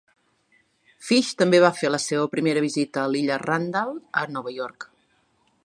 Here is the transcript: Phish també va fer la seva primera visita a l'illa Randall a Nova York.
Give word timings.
Phish 1.09 1.27
també 1.41 1.59
va 1.65 1.69
fer 1.81 1.91
la 1.91 1.99
seva 2.05 2.25
primera 2.33 2.63
visita 2.67 3.03
a 3.03 3.13
l'illa 3.17 3.39
Randall 3.45 3.93
a 4.23 4.25
Nova 4.39 4.55
York. 4.57 4.89